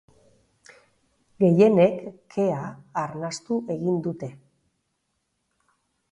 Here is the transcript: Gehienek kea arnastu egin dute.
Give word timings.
Gehienek 1.41 1.99
kea 2.35 2.61
arnastu 3.01 3.59
egin 3.75 3.99
dute. 4.09 4.31